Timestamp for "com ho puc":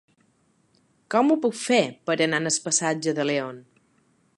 1.15-1.59